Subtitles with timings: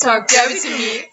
[0.00, 1.04] Talk dirty to me.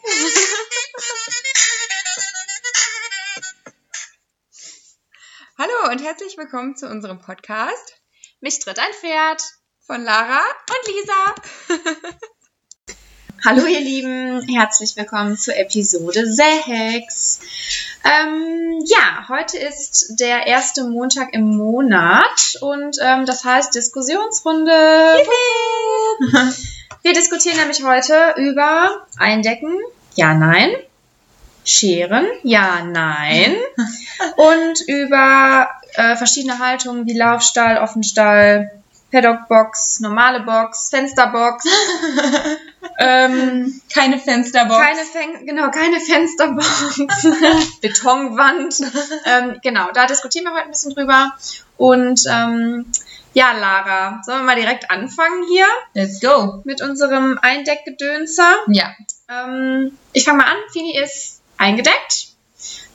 [5.57, 7.95] Hallo und herzlich willkommen zu unserem Podcast
[8.39, 9.43] Mich tritt ein Pferd.
[9.85, 10.39] von Lara.
[10.69, 11.35] Und Lisa.
[13.45, 17.41] Hallo ihr Lieben, herzlich willkommen zur Episode 6.
[18.05, 25.25] Ähm, ja, heute ist der erste Montag im Monat und ähm, das heißt Diskussionsrunde.
[27.07, 29.73] Wir diskutieren nämlich heute über Eindecken,
[30.15, 30.71] ja, nein,
[31.63, 33.55] Scheren, ja, nein
[34.35, 38.71] und über äh, verschiedene Haltungen wie Laufstall, Offenstall,
[39.09, 41.63] Paddockbox, normale Box, Fensterbox.
[42.99, 44.77] ähm, Keine Fensterbox.
[44.77, 46.99] keine Fen genau, keine Fensterbox,
[47.81, 48.81] Betonwand.
[49.23, 51.31] ähm, genau, da diskutieren wir heute ein bisschen drüber.
[51.77, 52.85] Und ähm,
[53.37, 56.63] ja, Lara, sollen wir mal direkt anfangen hier Let's go.
[56.63, 58.51] mit unserem Eindeckgedönser?
[58.67, 58.95] Ja.
[59.29, 60.57] Ähm, ich fange mal an.
[60.73, 62.29] Fini ist eingedeckt.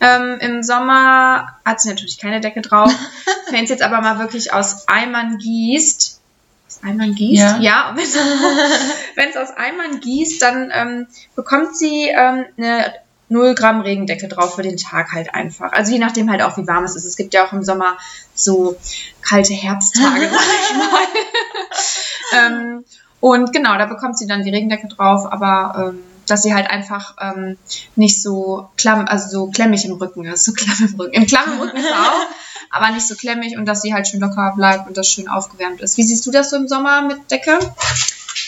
[0.00, 2.92] Ähm, Im Sommer hat sie natürlich keine Decke drauf.
[3.52, 6.20] Wenn es jetzt aber mal wirklich aus Eimern gießt,
[6.66, 7.40] aus Eimern gießt?
[7.40, 7.58] Ja.
[7.60, 7.94] Ja,
[9.14, 12.92] wenn es aus Eimern gießt, dann ähm, bekommt sie ähm, eine
[13.32, 15.72] 0 Gramm Regendecke drauf für den Tag halt einfach.
[15.72, 17.04] Also je nachdem halt auch, wie warm es ist.
[17.04, 17.96] Es gibt ja auch im Sommer
[18.34, 18.76] so
[19.22, 22.46] kalte Herbsttage, sag ich mal.
[22.46, 22.84] ähm,
[23.20, 27.16] und genau, da bekommt sie dann die Regendecke drauf, aber ähm, dass sie halt einfach
[27.20, 27.56] ähm,
[27.96, 31.14] nicht so klamm, also so klemmig im Rücken ist, so klamm im Rücken.
[31.14, 32.26] Im klamm im Rücken ist auch,
[32.70, 35.80] aber nicht so klemmig und dass sie halt schön locker bleibt und das schön aufgewärmt
[35.80, 35.96] ist.
[35.98, 37.58] Wie siehst du das so im Sommer mit Decke?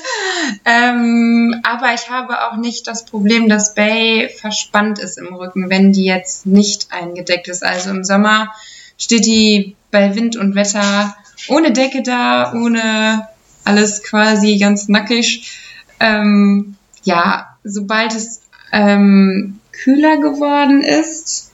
[0.66, 5.92] ähm, aber ich habe auch nicht das Problem, dass Bay verspannt ist im Rücken, wenn
[5.92, 7.64] die jetzt nicht eingedeckt ist.
[7.64, 8.54] Also im Sommer
[8.98, 11.16] steht die bei Wind und Wetter
[11.50, 13.28] ohne Decke da, ohne
[13.64, 15.52] alles quasi ganz nackig.
[16.00, 18.42] Ähm, ja, sobald es
[18.72, 21.52] ähm, kühler geworden ist,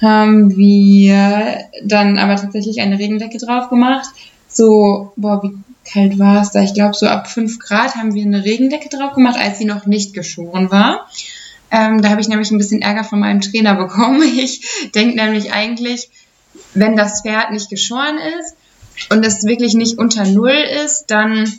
[0.00, 4.06] haben wir dann aber tatsächlich eine Regendecke drauf gemacht.
[4.56, 6.62] So, boah, wie kalt war es da?
[6.62, 9.84] Ich glaube, so ab 5 Grad haben wir eine Regendecke drauf gemacht, als sie noch
[9.84, 11.10] nicht geschoren war.
[11.70, 14.22] Ähm, da habe ich nämlich ein bisschen Ärger von meinem Trainer bekommen.
[14.22, 16.08] Ich denke nämlich eigentlich,
[16.72, 18.56] wenn das Pferd nicht geschoren ist
[19.10, 21.52] und es wirklich nicht unter Null ist, dann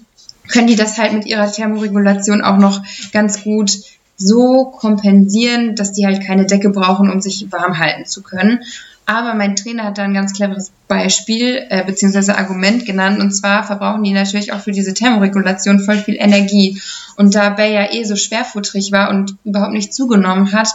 [0.47, 2.81] können die das halt mit ihrer Thermoregulation auch noch
[3.13, 3.77] ganz gut
[4.15, 8.63] so kompensieren, dass die halt keine Decke brauchen, um sich warm halten zu können.
[9.09, 12.33] Aber mein Trainer hat da ein ganz cleveres Beispiel äh, bzw.
[12.33, 13.21] Argument genannt.
[13.21, 16.81] Und zwar verbrauchen die natürlich auch für diese Thermoregulation voll viel Energie.
[17.15, 20.67] Und da Bay ja eh so schwerfutrig war und überhaupt nicht zugenommen hat,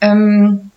[0.00, 0.72] ähm,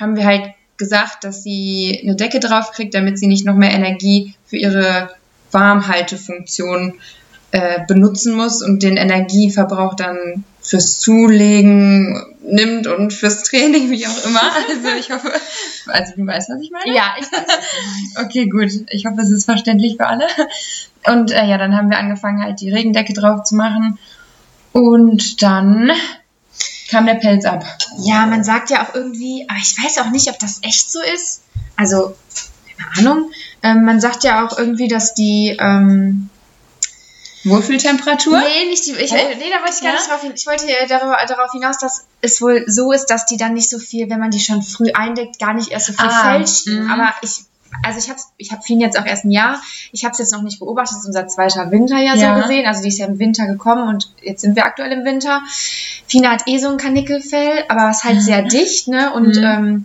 [0.00, 3.72] haben wir halt gesagt, dass sie eine Decke drauf kriegt, damit sie nicht noch mehr
[3.72, 5.10] Energie für ihre
[5.52, 6.94] Warmhaltefunktion
[7.50, 14.24] äh, benutzen muss und den Energieverbrauch dann fürs Zulegen nimmt und fürs Training, wie auch
[14.24, 14.42] immer.
[14.68, 15.32] Also ich hoffe,
[15.86, 16.94] also du weißt, was ich meine?
[16.94, 18.24] Ja, ich weiß.
[18.24, 18.70] Okay, gut.
[18.90, 20.26] Ich hoffe, es ist verständlich für alle.
[21.06, 23.98] Und äh, ja, dann haben wir angefangen, halt die Regendecke drauf zu machen.
[24.72, 25.90] Und dann
[26.90, 27.64] kam der Pelz ab.
[27.98, 31.00] Ja, man sagt ja auch irgendwie, aber ich weiß auch nicht, ob das echt so
[31.14, 31.42] ist.
[31.76, 32.14] Also,
[32.76, 33.30] keine Ahnung.
[33.62, 35.56] Ähm, man sagt ja auch irgendwie, dass die.
[35.58, 36.30] Ähm,
[37.48, 38.38] Wohlfühltemperatur?
[38.38, 38.92] nee, nicht die.
[38.92, 39.14] Ich, Oh.
[39.16, 39.98] nee, da wollte ich gar Ja?
[39.98, 40.32] nicht drauf hin.
[40.34, 43.78] Ich wollte darüber, darauf hinaus, dass es wohl so ist, dass die dann nicht so
[43.78, 46.84] viel, wenn man die schon früh eindeckt, gar nicht erst so viel Ah, Fell schieben.
[46.84, 46.90] mhm.
[46.90, 47.30] Aber ich.
[47.82, 49.60] Also ich habe ich hab Fien jetzt auch erst ein Jahr.
[49.92, 50.92] Ich habe es jetzt noch nicht beobachtet.
[50.94, 52.36] Das ist unser zweiter Winter ja, Ja.
[52.36, 52.66] so gesehen.
[52.66, 55.42] Also die ist ja im Winter gekommen und jetzt sind wir aktuell im Winter.
[56.06, 59.12] Fina hat eh so ein Kanickelfell, aber es ist halt sehr dicht, ne?
[59.12, 59.44] Und Mhm.
[59.44, 59.84] ähm,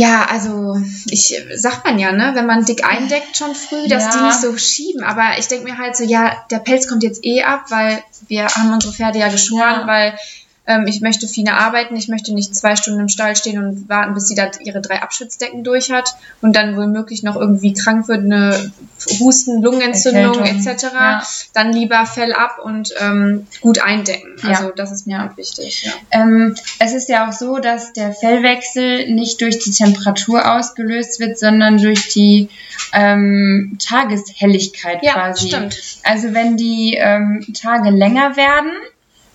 [0.00, 4.10] ja, also ich sagt man ja, ne, wenn man dick eindeckt schon früh, dass Ja.
[4.12, 5.02] die nicht so schieben.
[5.04, 8.46] Aber ich denke mir halt so, ja, der Pelz kommt jetzt eh ab, weil wir
[8.46, 9.86] haben unsere Pferde ja geschoren, Ja.
[9.86, 10.18] weil
[10.66, 14.14] ähm, ich möchte Fine arbeiten, ich möchte nicht zwei Stunden im Stall stehen und warten,
[14.14, 18.24] bis sie da ihre drei Abschützdecken durch hat und dann womöglich noch irgendwie krank wird,
[18.24, 18.72] eine
[19.18, 20.82] Husten, Lungenentzündung etc.
[20.92, 21.22] Ja.
[21.54, 24.36] Dann lieber Fell ab und ähm, gut eindecken.
[24.42, 24.50] Ja.
[24.50, 25.84] Also das ist mir auch wichtig.
[25.84, 25.92] Ja.
[26.10, 31.38] Ähm, es ist ja auch so, dass der Fellwechsel nicht durch die Temperatur ausgelöst wird,
[31.38, 32.48] sondern durch die
[32.92, 35.48] ähm, Tageshelligkeit Ja, quasi.
[35.48, 35.78] stimmt.
[36.02, 38.70] Also wenn die ähm, Tage länger werden,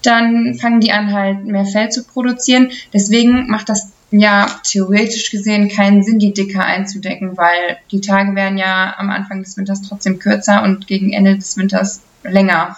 [0.06, 2.72] dann fangen die an halt mehr Fell zu produzieren.
[2.94, 8.58] Deswegen macht das ja theoretisch gesehen keinen Sinn, die dicker einzudecken, weil die Tage werden
[8.58, 12.78] ja am Anfang des Winters trotzdem kürzer und gegen Ende des Winters länger.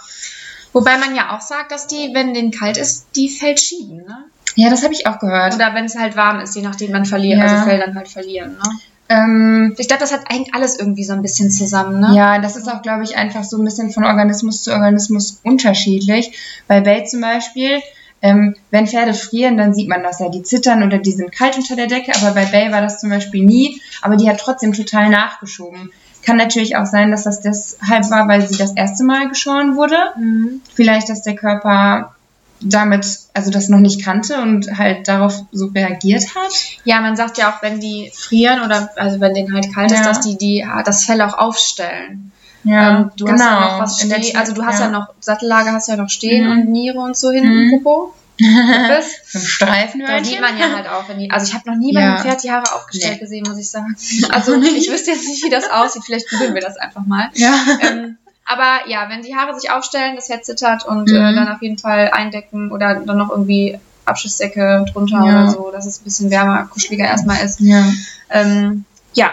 [0.74, 4.26] Wobei man ja auch sagt, dass die, wenn denen kalt ist, die Fell schieben, ne?
[4.56, 5.54] Ja, das habe ich auch gehört.
[5.54, 7.46] Oder wenn es halt warm ist, je nachdem man verliert, Ja.
[7.46, 8.70] also Fell dann halt verlieren, ne?
[9.10, 12.14] Ähm, Ich glaube, das hat eigentlich alles irgendwie so ein bisschen zusammen, ne?
[12.16, 16.38] Ja, das ist auch, glaube ich, einfach so ein bisschen von Organismus zu Organismus unterschiedlich.
[16.68, 17.80] Bei Bay zum Beispiel,
[18.22, 20.30] ähm, wenn Pferde frieren, dann sieht man das ja.
[20.30, 23.10] Die zittern oder die sind kalt unter der Decke, aber bei Bay war das zum
[23.10, 23.82] Beispiel nie.
[24.02, 25.92] Aber die hat trotzdem total nachgeschoben.
[26.24, 29.96] Kann natürlich auch sein, dass das deshalb war, weil sie das erste Mal geschoren wurde.
[30.18, 30.62] Mhm.
[30.74, 32.16] Vielleicht, dass der Körper
[32.62, 36.52] damit, also das noch nicht kannte und halt darauf so reagiert hat.
[36.86, 40.00] Ja, man sagt ja auch, wenn die frieren oder also wenn denen halt kalt ist,
[40.00, 40.06] Ja.
[40.06, 42.32] dass die, die das Fell auch aufstellen.
[42.64, 45.72] Ja, ähm, du hast ja noch was stehen, Tür- also du hast ja, noch Sattellager
[45.74, 46.52] hast ja noch stehen Mhm.
[46.52, 47.72] und Niere und so hinten, Mhm.
[47.84, 48.14] Popo.
[48.40, 51.78] So ein Streifen Da sieht man ja halt auch, wenn die, also ich habe noch
[51.78, 52.16] nie bei Ja.
[52.16, 53.20] einem Pferd die Haare aufgestellt Nee.
[53.20, 53.96] gesehen, muss ich sagen.
[54.30, 56.04] Also ich wüsste jetzt nicht, wie das aussieht.
[56.06, 57.30] Vielleicht googeln wir das einfach mal.
[57.36, 57.54] Ja.
[57.82, 58.18] ähm,
[58.48, 61.36] aber ja, wenn die Haare sich aufstellen, das Pferd zittert und äh, Mhm.
[61.36, 65.42] dann auf jeden Fall eindecken oder dann noch irgendwie Abschlussdecke drunter Ja.
[65.42, 67.60] oder so, dass es ein bisschen wärmer, kuscheliger erstmal ist.
[67.60, 67.86] ja.
[68.30, 69.32] Ähm, ja,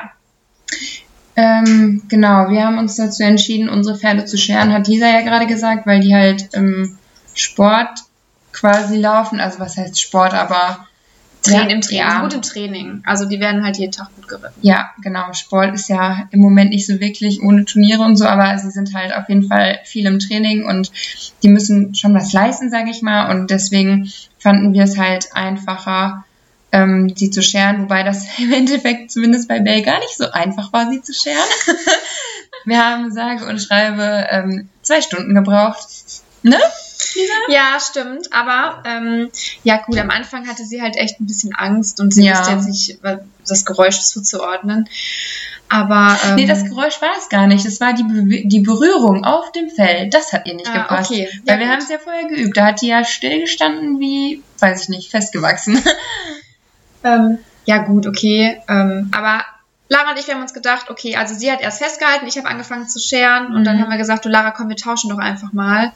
[1.37, 5.47] Ähm, genau, wir haben uns dazu entschieden, unsere Pferde zu scheren, hat Lisa ja gerade
[5.47, 6.97] gesagt, weil die halt im
[7.35, 7.91] Sport
[8.53, 9.41] quasi laufen.
[9.41, 10.87] Also was heißt Sport, aber
[11.45, 13.03] Training, ja, im Training, Ja, gut im Training.
[13.07, 14.59] Also die werden halt jeden Tag gut geritten.
[14.63, 15.33] ja, genau.
[15.33, 18.95] Sport ist ja im Moment nicht so wirklich ohne Turniere und so, aber sie sind
[18.95, 20.91] halt auf jeden Fall viel im Training und
[21.43, 23.31] die müssen schon was leisten, sage ich mal.
[23.31, 26.25] Und deswegen fanden wir es halt einfacher,
[26.73, 30.73] ähm, sie zu scheren, wobei das im Endeffekt zumindest bei Bell gar nicht so einfach
[30.73, 31.37] war, sie zu scheren.
[32.67, 35.87] Wir haben sage und schreibe ähm, zwei Stunden gebraucht.
[36.43, 36.59] Ne?
[37.49, 38.33] Ja, stimmt.
[38.33, 39.31] Aber ähm,
[39.63, 42.39] ja, gut, am Anfang hatte sie halt echt ein bisschen Angst und sie Ja.
[42.39, 42.99] wusste jetzt nicht,
[43.47, 44.89] das Geräusch zuzuordnen.
[45.69, 47.65] Aber ähm, Nee, das Geräusch war es gar nicht.
[47.67, 50.09] Das war die, Be die Berührung auf dem Fell.
[50.11, 51.11] Das hat ihr nicht Ah, gepasst.
[51.11, 51.29] okay.
[51.47, 52.57] Weil Ja, wir haben es ja vorher geübt.
[52.57, 55.83] Da hat die ja stillgestanden wie, weiß ich nicht, festgewachsen.
[57.03, 58.63] Ähm, ja, gut, okay.
[58.69, 59.45] Ähm, aber
[59.89, 62.49] Lara und ich, wir haben uns gedacht, okay, also sie hat erst festgehalten, ich habe
[62.49, 63.83] angefangen zu scheren und dann Mhm.
[63.83, 65.93] haben wir gesagt, du Lara, komm, wir tauschen doch einfach mal.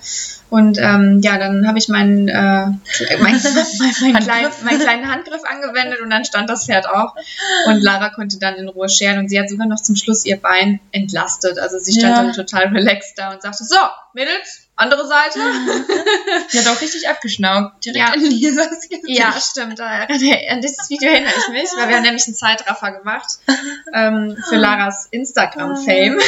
[0.51, 2.77] Und ähm, ja, dann habe ich meinen, äh, mein,
[3.21, 7.15] mein, mein, klein, meinen kleinen Handgriff angewendet und dann stand das Pferd auch.
[7.67, 10.37] Und Lara konnte dann in Ruhe scheren und sie hat sogar noch zum Schluss ihr
[10.41, 11.59] Bein entlastet.
[11.59, 12.23] Also sie stand Ja.
[12.25, 13.77] dann total relaxed da und sagte, so,
[14.13, 15.39] Mädels, andere Seite.
[16.53, 17.85] Die hat auch richtig abgeschnaubt.
[17.85, 18.15] Direkt Ja.
[18.15, 19.03] in Lisas Gesicht.
[19.09, 19.81] Ja, stimmt.
[19.81, 23.39] An dieses Video erinnere ich mich, weil wir haben nämlich einen Zeitraffer gemacht
[23.93, 26.19] ähm, für Laras Instagram-Fame.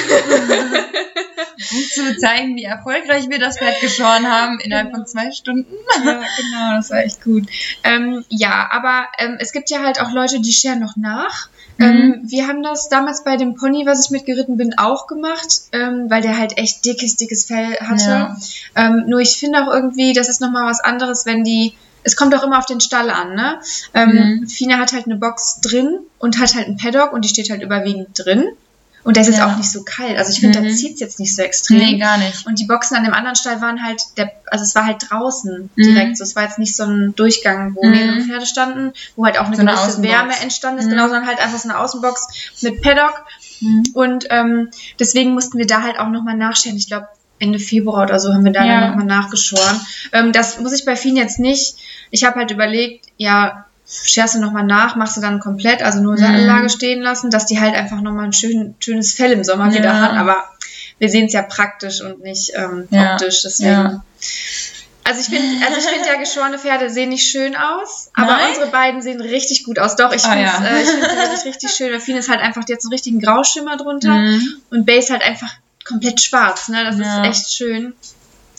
[1.73, 5.73] Um zu zeigen, wie erfolgreich wir das Pferd geschoren haben innerhalb von zwei Stunden.
[6.05, 7.45] Ja, genau, das war echt gut.
[7.85, 11.49] Ähm, ja, aber ähm, es gibt ja halt auch Leute, die scheren noch nach.
[11.81, 11.87] Mhm.
[11.87, 16.07] Ähm, wir haben das damals bei dem Pony, was ich mitgeritten bin, auch gemacht, ähm,
[16.09, 18.11] weil der halt echt dickes, dickes Fell hatte.
[18.11, 18.37] Ja.
[18.77, 21.75] Ähm, nur ich finde auch irgendwie, das ist nochmal was anderes, wenn die.
[22.03, 23.59] Es kommt auch immer auf den Stall an, ne?
[23.93, 24.11] Ähm,
[24.41, 24.47] Mhm.
[24.49, 27.63] Fina hat halt eine Box drin und hat halt einen Paddock und die steht halt
[27.63, 28.45] überwiegend drin.
[29.03, 29.51] Und der ist Ja.
[29.51, 30.19] auch nicht so kalt.
[30.19, 30.65] Also ich finde, Mhm.
[30.69, 31.79] da zieht es jetzt nicht so extrem.
[31.79, 32.47] Nee, gar nicht.
[32.47, 35.71] Und die Boxen an dem anderen Stall waren halt, der, also es war halt draußen
[35.75, 35.83] Mhm.
[35.83, 36.19] direkt.
[36.19, 37.91] So, es war jetzt nicht so ein Durchgang, wo Mhm.
[37.93, 40.13] mehrere Pferde standen, wo halt auch eine So eine gewisse Außenbox.
[40.15, 40.91] Wärme entstanden ist, Mhm.
[40.91, 42.27] genau, sondern halt einfach so eine Außenbox
[42.63, 43.25] mit Paddock.
[43.61, 43.85] Mhm.
[43.95, 44.69] Und ähm,
[44.99, 46.77] deswegen mussten wir da halt auch nochmal nachstellen.
[46.77, 47.09] Ich glaube,
[47.39, 48.81] Ende Februar oder so haben wir da Ja.
[48.81, 49.81] dann nochmal nachgeschoren.
[50.13, 51.77] Ähm, das muss ich bei Fien jetzt nicht.
[52.11, 53.65] Ich habe halt überlegt, ja,
[54.05, 56.19] scherst du nochmal nach, machst du dann komplett, also nur Mhm.
[56.19, 59.75] Sattellage stehen lassen, dass die halt einfach nochmal ein schön, schönes Fell im Sommer Ja.
[59.79, 60.13] wieder hat.
[60.13, 60.45] Aber
[60.99, 63.13] wir sehen es ja praktisch und nicht ähm, Ja.
[63.15, 63.43] optisch.
[63.43, 63.71] Deswegen.
[63.71, 64.05] Ja.
[65.03, 68.49] Also ich finde, also ich finde ja geschorene Pferde sehen nicht schön aus, aber Nein?
[68.51, 69.97] unsere beiden sehen richtig gut aus.
[69.97, 70.65] Doch, ich Ah, finde ja.
[70.65, 71.91] äh, ich finde sie wirklich richtig schön.
[71.93, 74.57] Bei Fien ist halt einfach jetzt einen richtigen Grauschimmer drunter Mhm.
[74.71, 75.51] und Base halt einfach
[75.85, 76.69] komplett schwarz.
[76.69, 77.95] Ne, das ist echt schön.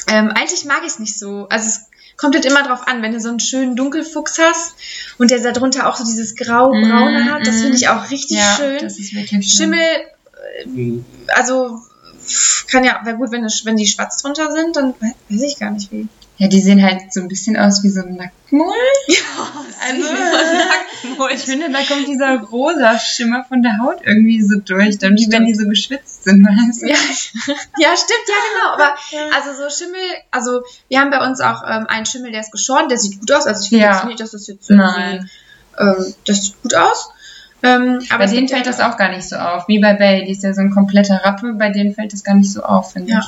[0.10, 1.48] Ähm, eigentlich mag ich es nicht so.
[1.50, 1.86] Also es
[2.18, 4.76] kommt halt immer drauf an, wenn du so einen schönen Dunkelfuchs hast
[5.18, 8.38] und der da drunter auch so dieses grau-braune Mhm, hat, das finde ich auch richtig
[8.38, 8.78] Ja, schön.
[8.80, 9.74] das ist wirklich schön.
[9.74, 9.80] Schimmel,
[10.66, 11.02] äh,
[11.34, 11.80] also
[12.70, 15.60] kann ja, wäre gut, wenn, es- wenn die schwarz drunter sind, dann we- weiß ich
[15.60, 16.08] gar nicht wie.
[16.38, 18.74] Ja, die sehen halt so ein bisschen aus wie so ein Nacktmull.
[19.84, 21.32] Also, Nacktmull.
[21.34, 25.32] ich finde, da kommt dieser rosa Schimmer von der Haut irgendwie so durch, dann wie
[25.32, 26.88] wenn die so geschwitzt sind, weißt du?
[26.88, 26.96] Ja,
[27.78, 28.74] ja, stimmt, ja, genau.
[28.74, 28.96] Aber
[29.36, 30.00] also so Schimmel,
[30.32, 33.32] also wir haben bei uns auch ähm, einen Schimmel, der ist geschoren, der sieht gut
[33.32, 33.46] aus.
[33.48, 33.94] Also ich finde Ja.
[33.96, 35.30] jetzt nicht, dass das jetzt irgendwie, Nein.
[35.80, 37.10] ähm, das sieht gut aus.
[37.64, 39.68] Ähm, aber Bei denen fällt das auch gar nicht so auf.
[39.68, 42.36] Wie bei Bay, die ist ja so ein kompletter Rappe, bei denen fällt das gar
[42.36, 43.20] nicht so auf, finde Ja.
[43.20, 43.26] ich.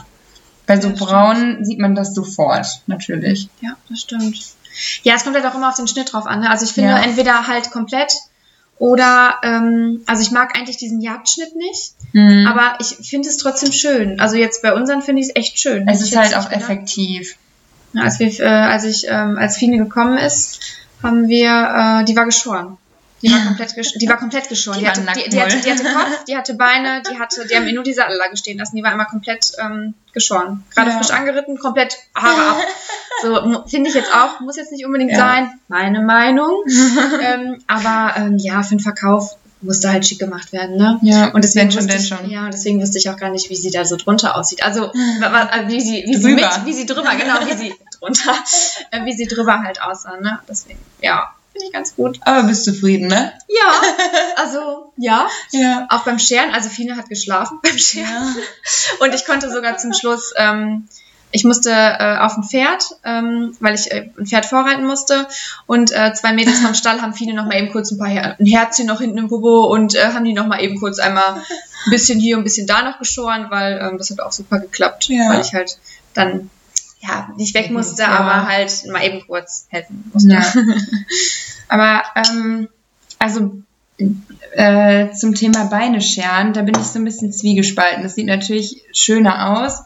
[0.66, 3.50] Bei so Ja, braunen sieht man das sofort, natürlich.
[3.62, 4.40] Ja, das stimmt.
[5.04, 6.40] Ja, es kommt halt auch immer auf den Schnitt drauf an.
[6.40, 6.50] Ne?
[6.50, 7.04] Also ich finde Ja.
[7.04, 8.14] entweder halt komplett
[8.80, 12.48] oder, ähm, also ich mag eigentlich diesen Jagdschnitt nicht, Mhm.
[12.48, 14.20] aber ich finde es trotzdem schön.
[14.20, 15.88] Also jetzt bei unseren finde ich es echt schön.
[15.88, 16.64] es ist halt auch gedacht.
[16.70, 17.36] effektiv.
[17.94, 20.60] Ja, als, wir, äh, als ich, ähm, als Fine gekommen ist,
[21.04, 22.78] haben wir, äh, die war geschoren.
[23.24, 24.78] Die war komplett, gesch die war komplett geschoren.
[24.80, 27.56] Die Die, hatte, die, die, hatte, die hatte Kopf, die hatte Beine, die hatte, die
[27.56, 28.76] haben ihr nur die Sattellage stehen lassen.
[28.76, 30.64] Die war immer komplett ähm, geschoren.
[30.76, 30.98] Gerade Ja.
[30.98, 32.58] frisch angeritten, komplett Haare ab.
[33.22, 35.18] So finde ich jetzt auch, muss jetzt nicht unbedingt Ja.
[35.20, 35.60] sein.
[35.70, 36.64] Meine Meinung.
[37.22, 41.00] ähm, aber ähm, ja, für den Verkauf musste halt schick gemacht werden, ne?
[41.04, 42.30] Ja, Und deswegen schon, wusste ich, schon.
[42.30, 44.62] ja, deswegen wusste ich auch gar nicht, wie sie da so drunter aussieht.
[44.62, 46.52] Also äh, wie sie, wie sie Drüber.
[46.58, 48.36] mit, wie sie drüber, genau, wie sie drunter,
[48.92, 50.40] äh, wie sie drüber halt aussah, ne?
[50.50, 51.30] Deswegen, ja,
[51.64, 52.20] finde ich ganz gut.
[52.22, 53.34] Aber bist zufrieden, ne?
[53.48, 53.72] Ja,
[54.38, 55.88] also ja, Ja.
[55.90, 56.52] auch beim Scheren.
[56.54, 58.36] Also Fine hat geschlafen beim Scheren Ja.
[59.06, 60.34] und ich konnte sogar zum Schluss.
[60.38, 60.88] Ähm,
[61.36, 65.28] ich musste äh, auf ein Pferd, ähm, weil ich äh, ein Pferd vorreiten musste.
[65.66, 68.36] Und äh, zwei Mädels vom Stall haben viele noch mal eben kurz ein paar Her
[68.40, 71.24] ein Herzchen noch hinten im Popo und äh, haben die noch mal eben kurz einmal
[71.38, 71.42] ein
[71.92, 75.30] bisschen hier, ein bisschen da noch geschoren, weil ähm, das hat auch super geklappt, Ja.
[75.30, 75.80] weil ich halt
[76.14, 76.52] dann
[77.04, 78.10] ja nicht weg musste, Ja.
[78.20, 80.30] aber halt mal eben kurz helfen musste.
[80.30, 80.54] Ja.
[81.68, 82.70] Aber ähm,
[83.20, 83.54] also
[84.52, 88.04] äh, zum Thema Beine scheren, da bin ich so ein bisschen zwiegespalten.
[88.04, 89.84] Das sieht natürlich schöner aus,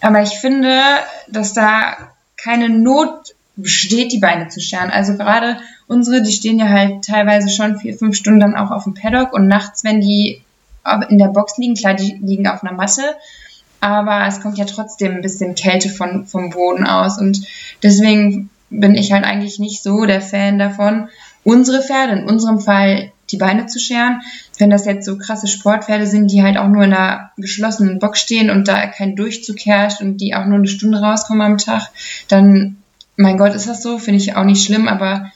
[0.00, 0.80] aber ich finde,
[1.28, 4.90] dass da keine Not besteht, die Beine zu scheren.
[4.90, 8.84] Also gerade unsere, die stehen ja halt teilweise schon vier, fünf Stunden dann auch auf
[8.84, 10.42] dem Paddock und nachts, wenn die
[11.08, 13.02] in der Box liegen, klar, die liegen auf einer Matte,
[13.80, 17.46] aber es kommt ja trotzdem ein bisschen Kälte von, vom Boden aus und
[17.82, 21.08] deswegen bin ich halt eigentlich nicht so der Fan davon,
[21.44, 24.22] unsere Pferde, in unserem Fall die Beine zu scheren.
[24.58, 28.20] Wenn das jetzt so krasse Sportpferde sind, die halt auch nur in einer geschlossenen Box
[28.20, 31.90] stehen und da kein Durchzug herrscht und die auch nur eine Stunde rauskommen am Tag,
[32.28, 32.78] dann,
[33.16, 35.30] mein Gott, ist das so, finde ich auch nicht schlimm, aber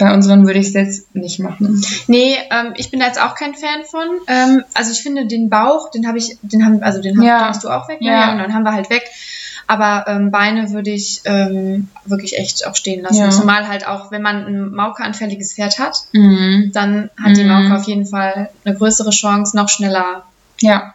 [0.00, 1.84] bei unseren würde ich es jetzt nicht machen.
[2.08, 4.06] Nee, ähm, ich bin da jetzt auch kein Fan von.
[4.26, 7.38] Ähm, also ich finde den Bauch, den habe ich, den haben, also den, hab, Ja.
[7.38, 8.12] den hast du auch weg, Ja.
[8.12, 9.04] ja, und dann haben wir halt weg.
[9.66, 13.18] Aber ähm, Beine würde ich ähm, wirklich echt auch stehen lassen.
[13.20, 13.30] Ja.
[13.30, 16.70] Zumal halt auch, wenn man ein maukeanfälliges Pferd hat, Mhm.
[16.74, 17.48] dann hat die Mhm.
[17.50, 20.24] Mauke auf jeden Fall eine größere Chance, noch schneller
[20.60, 20.94] Ja,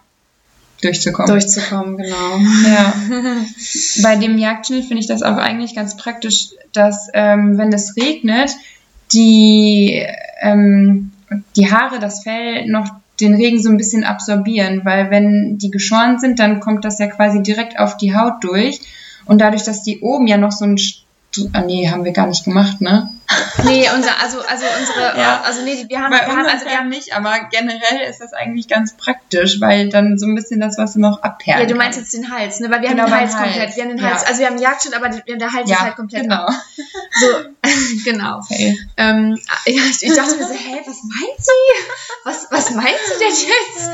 [0.82, 1.32] durchzukommen.
[1.32, 2.38] durchzukommen, genau.
[2.68, 2.94] Ja.
[4.04, 8.52] Bei dem Jagdschild finde ich das auch eigentlich ganz praktisch, dass ähm, wenn es regnet,
[9.16, 10.06] die,
[10.42, 11.12] ähm,
[11.56, 16.20] die Haare, das Fell noch den Regen so ein bisschen absorbieren, weil wenn die geschoren
[16.20, 18.82] sind, dann kommt das ja quasi direkt auf die Haut durch
[19.26, 21.06] und dadurch, dass die oben ja noch so ein St
[21.54, 23.10] ah, nee, haben wir gar nicht gemacht, ne?
[23.63, 25.42] Nee, unser, also, also unsere, Ja.
[25.42, 28.34] also nee, wir haben, Bei wir haben, also wir haben, nicht, aber generell ist das
[28.34, 31.98] eigentlich ganz praktisch, weil dann so ein bisschen das Wasser noch abperlen ja, du meinst
[32.00, 32.70] jetzt den Hals, ne?
[32.70, 33.44] Weil wir Genau, haben den Hals Hals.
[33.44, 34.10] komplett, wir haben den Ja.
[34.12, 36.48] Hals, also wir haben Jagdschild, aber der Hals ja, ist halt komplett genau.
[37.20, 37.27] So,
[38.06, 38.39] genau.
[38.39, 38.77] Okay.
[38.98, 41.96] Ähm, ja, ich, dachte mir so, hä, was meint sie?
[42.24, 43.89] Was, was meint sie denn jetzt?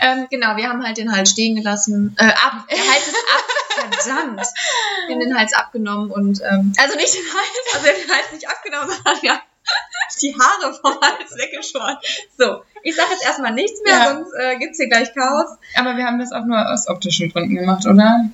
[0.00, 2.14] Ähm, genau, wir haben halt den Hals stehen gelassen.
[2.18, 4.46] Äh, ab, der Hals ist ab, verdammt.
[5.06, 8.10] Wir haben den Hals abgenommen und, ähm, also nicht den Hals, also wir haben den
[8.14, 9.40] Hals nicht abgenommen, wir haben
[10.22, 11.96] die Haare vom Hals weggeschoren.
[12.38, 14.14] So, ich sage jetzt erstmal nichts mehr, Ja.
[14.14, 15.46] sonst äh, gibt's hier gleich Chaos.
[15.76, 18.26] Aber wir haben das auch nur aus optischen Gründen gemacht, oder?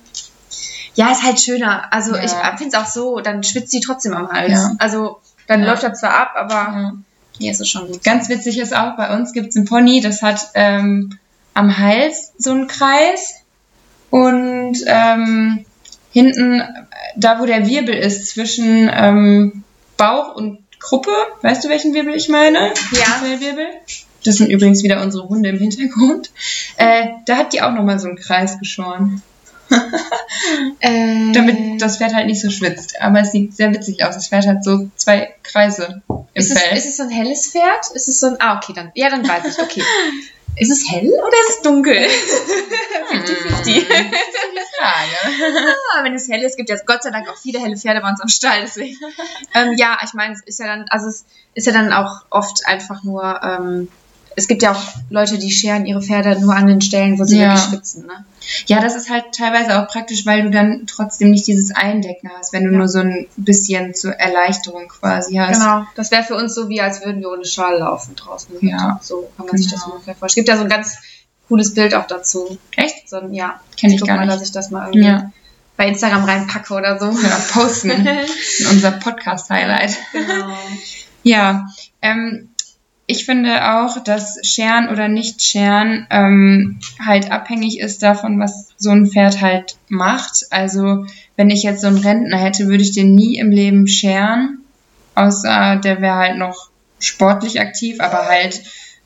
[0.95, 1.91] Ja, ist halt schöner.
[1.93, 2.23] Also Ja.
[2.23, 4.51] ich finde es auch so, dann schwitzt sie trotzdem am Hals.
[4.51, 4.71] Ja.
[4.79, 5.69] Also dann Ja.
[5.69, 6.91] läuft er zwar ab, aber Ja.
[7.37, 8.03] hier ist es schon gut.
[8.03, 11.17] Ganz witzig ist auch, bei uns gibt es ein Pony, das hat ähm,
[11.53, 13.35] am Hals so einen Kreis
[14.09, 15.65] und ähm,
[16.11, 16.67] hinten, äh,
[17.15, 19.63] da wo der Wirbel ist, zwischen ähm,
[20.01, 21.11] Bauch und Gruppe,
[21.43, 22.73] weißt du, welchen Wirbel ich meine?
[22.91, 23.05] Ja.
[23.21, 23.67] Fellwirbel.
[24.25, 26.31] Das sind übrigens wieder unsere Hunde im Hintergrund.
[26.77, 29.21] Äh, da hat die auch nochmal so einen Kreis geschoren,
[30.79, 32.99] Äh, damit das Pferd halt nicht so schwitzt.
[32.99, 34.15] Aber es sieht sehr witzig aus.
[34.15, 36.77] Das Pferd hat so zwei Kreise im ist, es, Fell.
[36.77, 37.91] ist es so ein helles Pferd?
[37.93, 38.37] Ist es so ein.
[38.39, 38.91] Ah, okay, dann.
[38.95, 39.59] Ja, dann weiß ich.
[39.59, 39.83] Okay.
[40.57, 41.95] Ist es hell oder ist es dunkel?
[41.95, 43.63] 50-50.
[43.63, 43.85] die
[44.77, 45.75] Frage.
[45.93, 48.09] Ah, wenn es hell ist, gibt ja Gott sei Dank auch viele helle Pferde bei
[48.09, 48.61] uns am Stall.
[48.61, 48.97] Deswegen.
[49.53, 52.65] ähm, ja, ich meine, es ist ja dann, also es ist ja dann auch oft
[52.65, 53.87] einfach nur, ähm,
[54.35, 57.37] es gibt ja auch Leute, die scheren ihre Pferde nur an den Stellen, wo sie
[57.39, 57.49] Ja.
[57.49, 58.05] wirklich schwitzen.
[58.07, 58.25] Ne?
[58.65, 62.53] Ja, das ist halt teilweise auch praktisch, weil du dann trotzdem nicht dieses Eindecken hast,
[62.53, 62.77] wenn du Ja.
[62.77, 65.59] nur so ein bisschen zur Erleichterung quasi hast.
[65.59, 65.85] Genau.
[65.95, 68.55] Das wäre für uns so, wie als würden wir ohne Schal laufen draußen.
[68.61, 68.99] Ja.
[69.03, 69.95] So kann man sich das Genau.
[69.95, 70.45] ungefähr vorstellen.
[70.45, 70.97] Es gibt ja so ein ganz
[71.47, 72.57] cooles Bild auch dazu.
[72.77, 73.09] Echt?
[73.09, 73.59] So ein, ja.
[73.77, 74.35] Kenn ich guck gar mal, nicht.
[74.35, 75.31] dass ich das mal irgendwie Ja.
[75.75, 77.07] bei Instagram reinpacke oder so.
[77.07, 77.89] Ja, posten.
[77.91, 78.07] in
[78.71, 79.97] unser Podcast-Highlight.
[80.13, 80.55] genau.
[81.23, 81.67] Ja,
[82.01, 82.49] ähm,
[83.11, 88.89] ich finde auch, dass Scheren oder nicht Scheren ähm, halt abhängig ist davon, was so
[88.89, 90.45] ein Pferd halt macht.
[90.49, 94.59] Also wenn ich jetzt so einen Rentner hätte, würde ich den nie im Leben scheren,
[95.15, 98.61] außer der wäre halt noch sportlich aktiv, aber halt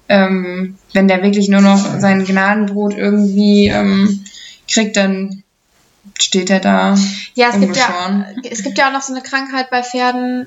[0.07, 4.23] ähm, wenn der wirklich nur noch sein Gnadenbrot irgendwie ähm,
[4.67, 5.43] kriegt, dann
[6.19, 6.95] steht er da.
[7.33, 10.45] Ja, es gibt ja, es gibt ja auch noch so eine Krankheit bei Pferden,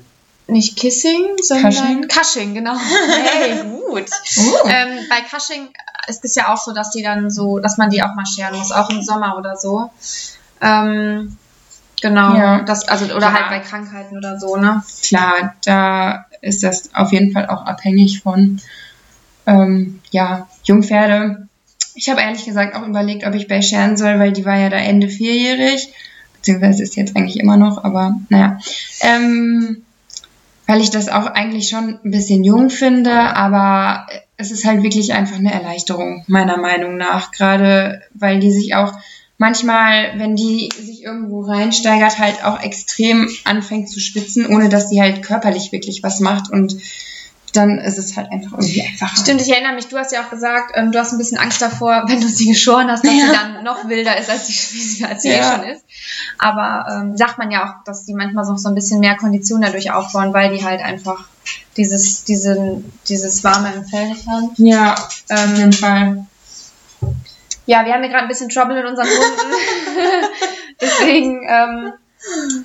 [0.49, 2.07] nicht Kissing, sondern Cushing?
[2.07, 2.75] Cushing, genau.
[2.77, 4.05] Hey, gut.
[4.37, 4.67] Oh.
[4.67, 5.69] Ähm, bei Cushing
[6.07, 8.57] ist es ja auch so, dass die dann so, dass man die auch mal scheren
[8.57, 9.91] muss, auch im Sommer oder so.
[10.61, 11.37] Ähm,
[12.01, 12.35] genau.
[12.35, 12.61] Ja.
[12.61, 13.33] Das, also, oder Klar.
[13.33, 14.83] halt bei Krankheiten oder so, ne?
[15.03, 18.59] Klar, da ist das auf jeden Fall auch abhängig von
[19.45, 21.47] ähm, ja, Jungpferde.
[21.95, 24.69] Ich habe ehrlich gesagt auch überlegt, ob ich bei scheren soll, weil die war ja
[24.69, 25.91] da Ende vierjährig,
[26.35, 28.59] beziehungsweise ist jetzt eigentlich immer noch, aber naja.
[29.01, 29.83] Ähm,
[30.69, 34.05] weil ich das auch eigentlich schon ein bisschen jung finde, aber
[34.37, 37.31] es ist halt wirklich einfach eine Erleichterung, meiner Meinung nach.
[37.31, 38.93] Gerade weil die sich auch
[39.39, 45.01] manchmal, wenn die sich irgendwo reinsteigert, halt auch extrem anfängt zu schwitzen, ohne dass sie
[45.01, 46.77] halt körperlich wirklich was macht und
[47.55, 49.17] dann ist es halt einfach irgendwie einfacher.
[49.17, 51.61] Stimmt, ich erinnere mich, du hast ja auch gesagt, ähm, du hast ein bisschen Angst
[51.61, 55.21] davor, wenn du sie geschoren hast, dass sie dann noch wilder ist, als sie, als
[55.23, 55.55] sie eh Ja.
[55.55, 55.83] schon ist.
[56.37, 59.61] Aber ähm, sagt man ja auch, dass die manchmal noch so ein bisschen mehr Kondition
[59.61, 61.25] dadurch aufbauen, weil die halt einfach
[61.77, 64.51] dieses, diesen, dieses warme im Fell nicht haben.
[64.57, 66.25] Ja, auf jeden Fall.
[67.65, 69.53] Ja, wir haben hier gerade ein bisschen Trouble in unseren Runden.
[70.81, 71.93] Deswegen, ähm,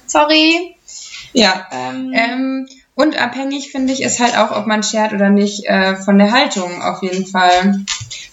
[0.07, 0.77] sorry.
[1.33, 1.67] Ja.
[1.73, 2.69] Ähm, Ähm,
[3.05, 6.33] und abhängig finde ich ist halt auch, ob man schert oder nicht, äh, von der
[6.33, 7.81] Haltung auf jeden Fall.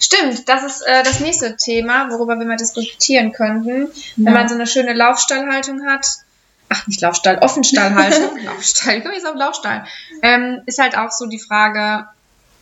[0.00, 3.88] Stimmt, das ist äh, das nächste Thema, worüber wir mal diskutieren könnten.
[4.16, 4.30] Wenn Ja.
[4.32, 6.06] man so eine schöne Laufstallhaltung hat,
[6.68, 9.84] ach nicht Laufstall, Offenstallhaltung, Laufstall, ich komme jetzt auf Laufstall,
[10.22, 12.06] ähm, ist halt auch so die Frage,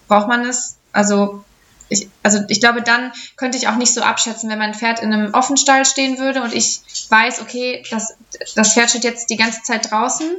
[0.08, 0.76] braucht man es?
[0.92, 1.44] Also
[1.88, 5.12] ich, also ich glaube, dann könnte ich auch nicht so abschätzen, wenn mein Pferd in
[5.12, 8.14] einem Offenstall stehen würde und ich weiß, okay, das,
[8.54, 10.30] das Pferd steht jetzt die ganze Zeit draußen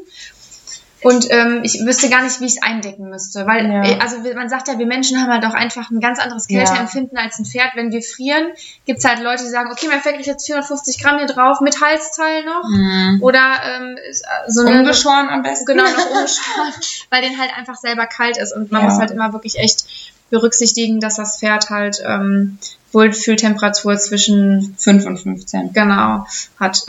[1.04, 3.46] und ähm, ich wüsste gar nicht, wie ich es eindecken müsste.
[3.48, 3.84] Weil, Ja.
[3.84, 6.60] äh, also man sagt ja, wir Menschen haben halt auch einfach ein ganz anderes Ja.
[6.64, 7.72] Kälteempfinden als ein Pferd.
[7.76, 8.48] Wenn wir frieren,
[8.86, 11.82] gibt's halt Leute, die sagen, okay, mein Pferd kriegt jetzt 450 Gramm hier drauf, mit
[11.82, 12.64] Halsteil noch.
[12.70, 13.20] Mhm.
[13.22, 14.14] Oder ähm, äh,
[14.52, 15.66] so eine Ungeschoren am besten.
[15.66, 18.90] genau noch umgeschaut, weil den halt einfach selber kalt ist und man Ja.
[18.90, 19.86] muss halt immer wirklich echt
[20.30, 22.58] berücksichtigen, dass das Pferd halt ähm,
[22.94, 25.74] Wohlfühltemperatur zwischen 5 und 15.
[25.74, 26.26] genau
[26.60, 26.84] hat.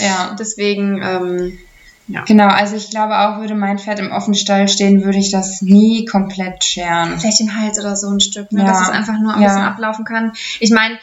[0.00, 0.34] Ja.
[0.38, 1.58] Deswegen ähm,
[2.26, 6.04] Genau, also ich glaube auch, würde mein Pferd im Offenstall stehen, würde ich das nie
[6.04, 7.18] komplett scheren.
[7.18, 8.66] vielleicht den Hals oder so ein Stück, ne, Ja.
[8.68, 9.48] dass es einfach nur ein Ja.
[9.48, 10.32] bisschen ablaufen kann.
[10.60, 10.98] Ich meine,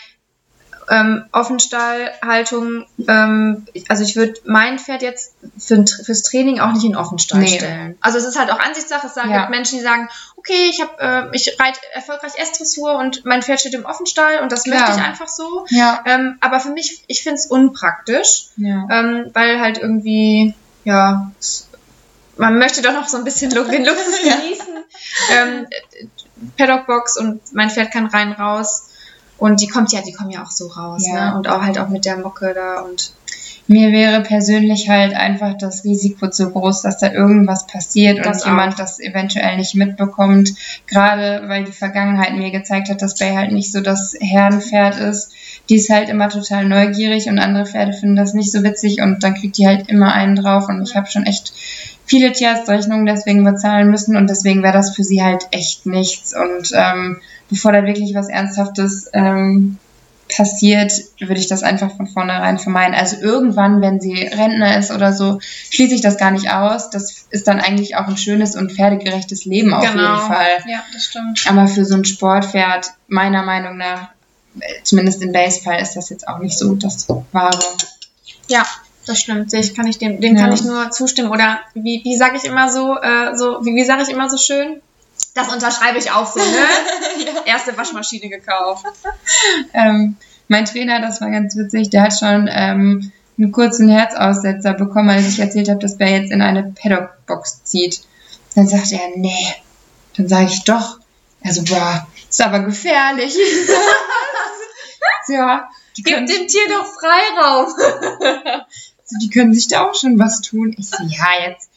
[0.90, 6.96] ähm, Offenstallhaltung, ähm, also ich würde mein Pferd jetzt für, fürs Training auch nicht in
[6.96, 7.58] Offenstall Nee.
[7.58, 7.98] stellen.
[8.02, 9.08] Also es ist halt auch Ansichtssache.
[9.08, 9.40] Es sagen Ja.
[9.40, 13.60] gibt Menschen, die sagen, okay, ich habe, äh, ich reite erfolgreich S-Dressur und mein Pferd
[13.62, 14.80] steht im Offenstall und das Klar.
[14.80, 15.66] möchte ich einfach so.
[15.70, 16.04] Ja.
[16.06, 18.86] Ähm, aber für mich, ich finde es unpraktisch, Ja.
[18.92, 20.54] ähm, weil halt irgendwie,
[20.84, 21.32] ja,
[22.38, 24.84] man möchte doch noch so ein bisschen den Luxus genießen.
[25.32, 25.68] Ähm,
[26.58, 28.88] Paddockbox und mein Pferd kann rein raus.
[29.38, 31.32] Und die kommt ja, die kommen ja auch so raus, Ja.
[31.32, 31.36] ne?
[31.38, 33.14] Und auch halt auch mit der Mucke da und
[33.72, 38.50] Mir wäre persönlich halt einfach das Risiko zu groß, dass da irgendwas passiert Das und
[38.50, 40.52] jemand das eventuell nicht mitbekommt.
[40.88, 45.32] Gerade weil die Vergangenheit mir gezeigt hat, dass Bay halt nicht so das Herdenpferd ist.
[45.70, 49.24] Die ist halt immer total neugierig und andere Pferde finden das nicht so witzig und
[49.24, 51.54] dann kriegt die halt immer einen drauf und ich habe schon echt
[52.06, 56.36] viele Tierarztrechnungen deswegen bezahlen müssen und deswegen wäre das für sie halt echt nichts.
[56.36, 59.78] Und ähm, bevor da wirklich was Ernsthaftes ähm,
[60.36, 62.96] passiert, würde ich das einfach von vornherein vermeiden.
[62.96, 65.40] Also irgendwann, wenn sie Rentner ist oder so,
[65.70, 66.90] schließe ich das gar nicht aus.
[66.90, 70.04] Das ist dann eigentlich auch ein schönes und pferdegerechtes Leben auf Genau.
[70.16, 70.58] jeden Fall.
[70.68, 71.46] Ja, das stimmt.
[71.48, 74.10] Aber für so ein Sportpferd, meiner Meinung nach,
[74.84, 77.60] zumindest im Basefall, ist das jetzt auch nicht so das Wahre.
[78.48, 78.66] Ja,
[79.06, 79.54] das stimmt.
[79.54, 80.44] Ich, kann ich dem, dem Ja.
[80.44, 81.30] kann ich nur zustimmen.
[81.32, 84.38] Oder wie, wie sage ich immer so, äh, so, wie, wie sage ich immer so
[84.38, 84.82] schön?
[85.34, 86.66] Das unterschreibe ich auch so, ne?
[87.46, 88.86] Erste Waschmaschine gekauft.
[89.74, 90.18] Ähm,
[90.48, 95.28] mein Trainer, das war ganz witzig, der hat schon ähm, einen kurzen Herzaussetzer bekommen, als
[95.28, 98.02] ich erzählt habe, dass Bär jetzt in eine Paddock-Box zieht.
[98.56, 99.56] Dann sagt er, nee.
[100.18, 101.00] Dann sage ich, doch.
[101.44, 103.36] Also, boah, ist aber gefährlich.
[105.30, 107.66] ja, die Gib dem Tier doch Freiraum.
[108.44, 110.76] also, die können sich da auch schon was tun.
[110.78, 111.70] Ich so, ja, jetzt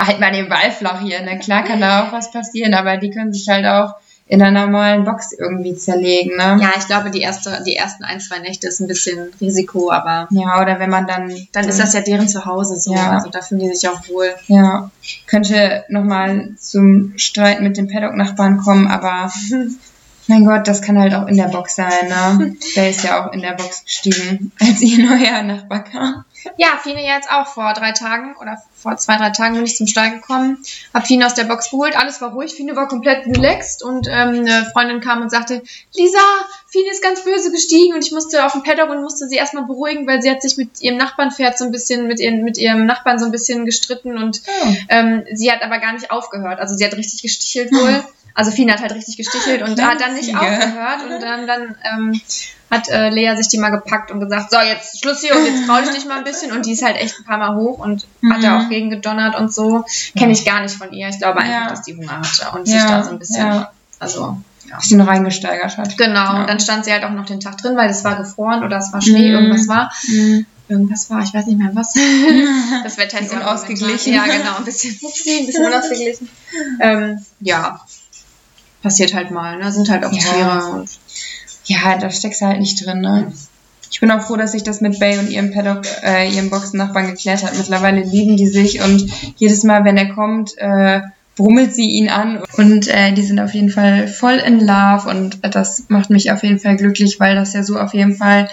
[0.00, 1.20] halt mal den Ball hier.
[1.24, 3.94] Na klar kann da auch was passieren, aber die können sich halt auch
[4.30, 6.56] in einer normalen Box irgendwie zerlegen, ne?
[6.62, 10.28] Ja, ich glaube, die, erste, die ersten ein, zwei Nächte ist ein bisschen Risiko, aber
[10.30, 11.34] Ja, oder wenn man dann.
[11.50, 12.94] dann ist das ja deren Zuhause so.
[12.94, 13.10] Ja.
[13.10, 14.32] Also da fühlen die sich auch wohl.
[14.46, 14.88] Ja,
[15.26, 19.32] könnte nochmal zum Streit mit dem Paddock-Nachbarn kommen, aber
[20.28, 22.54] mein Gott, das kann halt auch in der Box sein, ne?
[22.76, 26.24] Der ist ja auch in der Box gestiegen, als ihr neuer Nachbar kam.
[26.56, 29.86] Ja, Fine jetzt auch vor drei Tagen oder vor zwei, drei Tagen bin ich zum
[29.86, 30.62] Stall gekommen,
[30.94, 34.40] hab Fine aus der Box geholt, alles war ruhig, Fine war komplett relaxed und ähm,
[34.40, 35.62] eine Freundin kam und sagte,
[35.94, 36.18] Lisa,
[36.68, 39.64] Fine ist ganz böse gestiegen und ich musste auf den Paddock und musste sie erstmal
[39.64, 42.86] beruhigen, weil sie hat sich mit ihrem Nachbarnpferd so ein bisschen, mit, ihren, mit ihrem
[42.86, 44.74] Nachbarn so ein bisschen gestritten und Oh.
[44.88, 48.04] ähm, sie hat aber gar nicht aufgehört, also sie hat richtig gestichelt wohl.
[48.32, 52.20] Also Fine hat halt richtig gestichelt und hat dann nicht aufgehört und dann, dann ähm,
[52.70, 55.66] hat äh, Lea sich die mal gepackt und gesagt, so jetzt Schluss hier und jetzt
[55.66, 57.78] kraul ich dich mal ein bisschen und die ist halt echt ein paar Mal hoch
[57.78, 58.64] und hat da Mhm.
[58.64, 59.84] auch gegen gedonnert und so.
[60.16, 61.08] Kenne ich gar nicht von ihr.
[61.08, 61.68] Ich glaube einfach, Ja.
[61.68, 64.36] dass die Hunger hatte und sich da so ein bisschen, ja, also
[64.68, 64.76] ja.
[64.76, 65.96] bisschen reingesteigert hat.
[65.98, 66.40] Genau, Ja.
[66.42, 68.76] und dann stand sie halt auch noch den Tag drin, weil es war gefroren oder
[68.78, 69.34] es war Schnee, Mhm.
[69.34, 69.92] irgendwas war.
[70.06, 70.46] Mhm.
[70.68, 71.94] Irgendwas war, ich weiß nicht mehr was.
[72.84, 76.28] Das Wetter ist ja momentan- Ja, genau, ein bisschen, upsie, ein bisschen unausgeglichen.
[76.78, 77.80] ähm, ja,
[78.82, 79.70] passiert halt mal, ne?
[79.72, 80.20] Sind halt auch Ja.
[80.22, 80.88] Tiere und
[81.64, 83.32] Ja, da steckst du halt nicht drin, ne?
[83.92, 87.08] Ich bin auch froh, dass sich das mit Bay und ihrem Paddock, äh, ihrem Boxennachbarn
[87.08, 87.58] geklärt hat.
[87.58, 91.00] Mittlerweile lieben die sich und jedes Mal, wenn er kommt, äh,
[91.36, 95.38] brummelt sie ihn an und äh, die sind auf jeden Fall voll in Love und
[95.54, 98.48] das macht mich auf jeden Fall glücklich, weil das ja so auf jeden Fall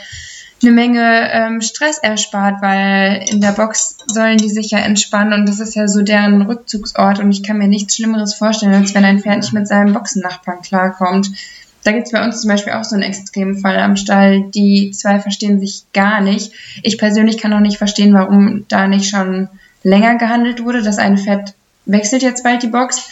[0.62, 5.48] eine Menge ähm, Stress erspart, weil in der Box sollen die sich ja entspannen und
[5.48, 9.06] das ist ja so deren Rückzugsort und ich kann mir nichts Schlimmeres vorstellen, als wenn
[9.06, 11.30] ein Pferd nicht mit seinem Boxennachbarn klarkommt.
[11.88, 14.42] Da gibt's bei uns zum Beispiel auch so einen extremen Fall am Stall.
[14.54, 16.52] Die zwei verstehen sich gar nicht.
[16.84, 19.48] Ich persönlich kann auch nicht verstehen, warum da nicht schon
[19.84, 20.82] länger gehandelt wurde.
[20.84, 21.54] Das eine Pferd
[21.86, 23.08] wechselt jetzt bald die Box.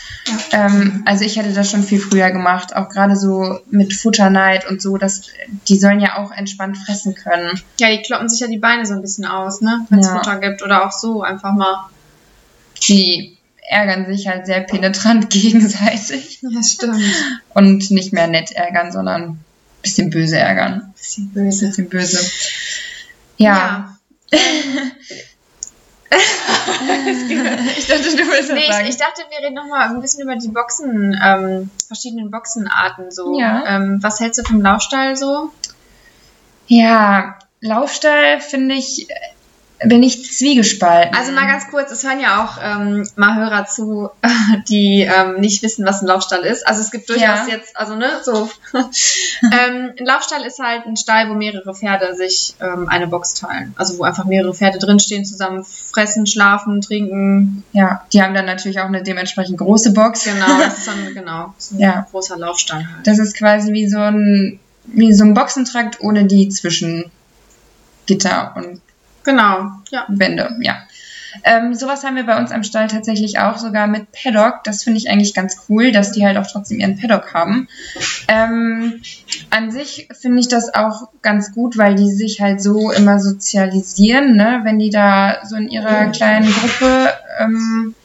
[0.52, 4.82] Ähm, also ich hätte das schon viel früher gemacht, auch gerade so mit Futterneid und
[4.82, 5.22] so, dass
[5.70, 7.58] die sollen ja auch entspannt fressen können.
[7.80, 9.86] ja, die kloppen sich ja die Beine so ein bisschen aus, ne?
[9.90, 10.18] Wenn es Ja.
[10.18, 11.86] Futter gibt oder auch so einfach mal.
[12.90, 13.35] Die
[13.70, 17.02] ärgern sich halt sehr penetrant gegenseitig Ja, stimmt.
[17.54, 19.46] und nicht mehr nett ärgern, sondern ein
[19.82, 20.94] bisschen böse ärgern.
[20.94, 21.68] Bisschen böse.
[21.68, 22.32] bisschen böse.
[23.38, 23.98] Ja.
[27.78, 30.48] ich dachte, du willst Nee, ich, ich dachte, wir reden nochmal ein bisschen über die
[30.48, 33.40] Boxen, ähm, verschiedenen Boxenarten so.
[33.40, 33.64] Ja.
[33.68, 35.52] Ähm, was hältst du vom Laufstall so?
[36.68, 39.08] Ja, Laufstall finde ich,
[39.88, 41.16] bin ich zwiegespalten.
[41.16, 44.10] Also mal ganz kurz, es hören ja auch ähm, mal Hörer zu,
[44.70, 46.68] die ähm, nicht wissen, was ein Laufstall ist.
[46.68, 47.48] Also es gibt durchaus Ja.
[47.48, 48.50] jetzt, also ne, so.
[48.74, 53.74] ähm, ein Laufstall ist halt ein Stall, wo mehrere Pferde sich ähm, eine Box teilen.
[53.78, 57.64] Also wo einfach mehrere Pferde drinstehen, zusammen fressen, schlafen, trinken.
[57.72, 60.26] Ja, die haben dann natürlich auch eine dementsprechend große Box.
[60.26, 62.08] Genau, das ist dann genau so ein Ja.
[62.12, 63.08] großer Laufstall halt.
[63.08, 67.12] Das ist quasi wie so ein, wie so ein Boxentrakt ohne die Zwischengitter
[68.56, 68.82] und
[69.26, 70.06] Genau, ja.
[70.08, 70.78] Wände, ja.
[71.44, 74.64] Ähm, sowas haben wir bei uns am Stall tatsächlich auch, sogar mit Paddock.
[74.64, 77.68] Das finde ich eigentlich ganz cool, dass die halt auch trotzdem ihren Paddock haben.
[78.28, 79.02] Ähm,
[79.50, 84.36] an sich finde ich das auch ganz gut, weil die sich halt so immer sozialisieren,
[84.36, 84.62] ne?
[84.64, 87.10] wenn die da so in ihrer kleinen Gruppe
[87.40, 87.96] ähm,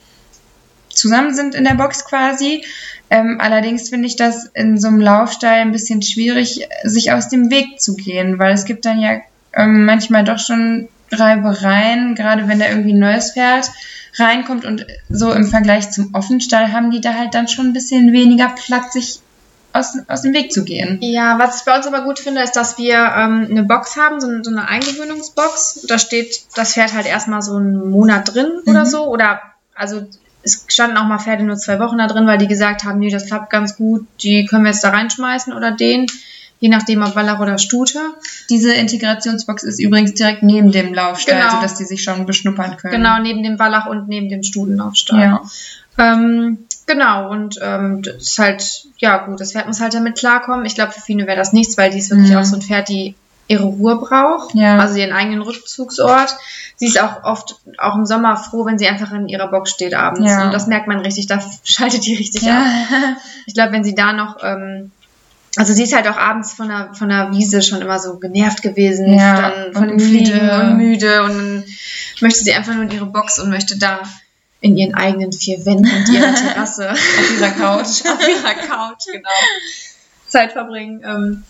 [0.88, 2.64] zusammen sind in der Box quasi.
[3.10, 7.50] Ähm, allerdings finde ich das in so einem Laufstall ein bisschen schwierig, sich aus dem
[7.50, 9.20] Weg zu gehen, weil es gibt dann ja
[9.52, 13.70] ähm, manchmal doch schon Reibereien, gerade wenn da irgendwie ein neues Pferd
[14.16, 18.12] reinkommt und so im Vergleich zum Offenstall haben die da halt dann schon ein bisschen
[18.12, 19.20] weniger Platz, sich
[19.72, 20.98] aus, aus dem Weg zu gehen.
[21.00, 24.20] Ja, was ich bei uns aber gut finde, ist, dass wir ähm, eine Box haben,
[24.20, 25.86] so, eine- so eine Eingewöhnungsbox.
[25.86, 28.88] Da steht das Pferd halt erstmal so einen Monat drin oder Mhm.
[28.88, 29.06] so.
[29.06, 29.40] Oder
[29.76, 30.02] also
[30.42, 33.10] es standen auch mal Pferde nur zwei Wochen da drin, weil die gesagt haben, nee,
[33.10, 36.06] das klappt ganz gut, die können wir jetzt da reinschmeißen oder den.
[36.60, 37.98] Je nachdem, ob Wallach oder Stute.
[38.50, 41.54] Diese Integrationsbox ist übrigens direkt neben dem Laufstall, Genau.
[41.56, 42.92] sodass die sich schon beschnuppern können.
[42.92, 45.20] Genau, neben dem Wallach und neben dem Stutenlaufstall.
[45.20, 45.42] Ja.
[45.98, 50.64] Ähm, genau, und ähm, das ist halt, ja gut, das Pferd muss halt damit klarkommen.
[50.66, 52.36] Ich glaube, für Fine wäre das nichts, weil die ist wirklich Mhm.
[52.36, 53.14] auch so ein Pferd, die
[53.48, 54.78] ihre Ruhe braucht, Ja.
[54.78, 56.36] also ihren eigenen Rückzugsort.
[56.76, 59.92] Sie ist auch oft, auch im Sommer froh, wenn sie einfach in ihrer Box steht
[59.94, 60.30] abends.
[60.30, 60.44] Ja.
[60.44, 62.48] Und das merkt man richtig, da schaltet die richtig ab.
[62.90, 63.16] Ja.
[63.46, 64.92] Ich glaube, wenn sie da noch, ähm,
[65.56, 68.62] also sie ist halt auch abends von der, von der Wiese schon immer so genervt
[68.62, 71.64] gewesen, Ja, dann von dem Fliegen und müde und dann
[72.20, 74.00] möchte sie einfach nur in ihre Box und möchte da
[74.60, 76.98] in ihren eigenen vier Wänden und ihrer Terrasse Auf
[77.30, 78.04] dieser Couch.
[78.06, 79.28] auf ihrer Couch, genau,
[80.28, 81.02] Zeit verbringen.
[81.04, 81.44] Ähm,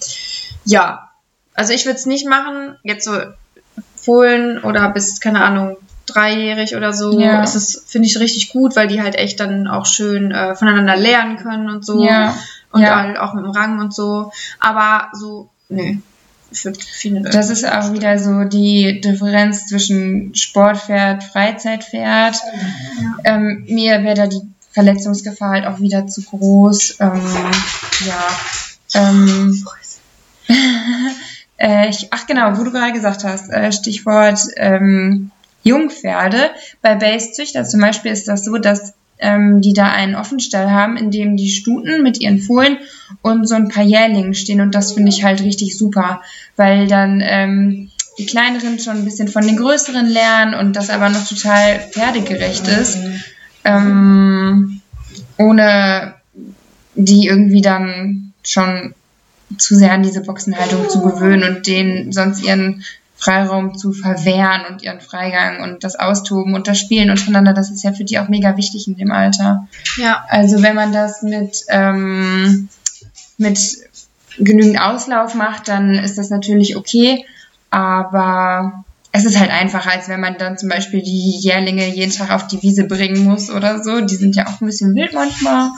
[0.64, 1.10] ja,
[1.54, 3.12] also ich würde es nicht machen, jetzt so
[3.96, 7.42] Fohlen oder bis, keine Ahnung, dreijährig oder so, Ja.
[7.42, 10.96] ist es, finde ich, richtig gut, weil die halt echt dann auch schön äh, voneinander
[10.96, 12.04] lernen können und so.
[12.04, 12.34] Ja.
[12.72, 13.20] Und Ja.
[13.22, 14.33] auch mit dem Rang und so.
[14.59, 15.98] Aber so, nee.
[16.52, 17.22] Ich viele.
[17.22, 22.37] Das ist auch wieder so die Differenz zwischen Sportpferd, Freizeitpferd.
[23.22, 26.96] Ähm, mir wäre da die Verletzungsgefahr halt auch wieder zu groß.
[26.98, 27.22] Ähm,
[28.06, 28.28] ja.
[28.94, 29.64] Ähm,
[31.61, 35.30] Äh, ich, ach genau, wo du gerade gesagt hast, äh, Stichwort ähm,
[35.62, 36.50] Jungpferde.
[36.80, 41.11] Bei Base-Züchter zum Beispiel ist das so, dass ähm, die da einen Offenstall haben, in
[41.11, 42.78] dem die Stuten mit ihren Fohlen
[43.22, 44.61] und so ein paar Jährlingen stehen.
[44.61, 46.22] Und das finde ich halt richtig super,
[46.56, 51.09] weil dann ähm, die kleineren schon ein bisschen von den größeren lernen und das aber
[51.09, 52.98] noch total pferdegerecht ist.
[53.64, 54.80] Ähm,
[55.37, 56.14] ohne
[56.94, 58.94] die irgendwie dann schon
[59.56, 62.85] zu sehr an diese Boxenhaltung zu gewöhnen und denen sonst ihren
[63.20, 67.85] Freiraum zu verwehren und ihren Freigang und das Austoben und das Spielen untereinander, das ist
[67.85, 69.68] ja für die auch mega wichtig in dem Alter.
[69.98, 70.24] Ja.
[70.28, 72.68] Also wenn man das mit, ähm,
[73.37, 73.59] mit
[74.38, 77.26] genügend Auslauf macht, dann ist das natürlich okay,
[77.68, 82.30] aber es ist halt einfacher, als wenn man dann zum Beispiel die Jährlinge jeden Tag
[82.30, 84.00] auf die Wiese bringen muss oder so.
[84.00, 85.70] Die sind ja auch ein bisschen wild manchmal.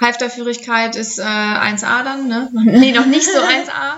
[0.00, 2.50] Halfterführigkeit ist äh, 1A dann, ne?
[2.64, 3.94] Nee, noch nicht so 1A.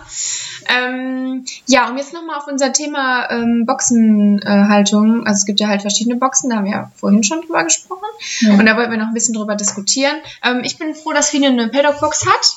[0.70, 5.83] Ähm, ja, um jetzt nochmal auf unser Thema ähm, Boxenhaltung, also es gibt ja halt
[5.83, 8.06] verschiedene Boxen, da haben wir ja vorhin schon drüber gesprochen
[8.40, 8.54] Ja.
[8.54, 10.16] und da wollten wir noch ein bisschen drüber diskutieren.
[10.44, 12.56] Ähm, ich bin froh, dass Fine eine Paddock-Box hat.